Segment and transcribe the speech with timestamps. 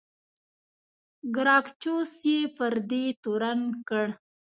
[1.35, 4.07] ګراکچوس یې پر دې تورن کړ.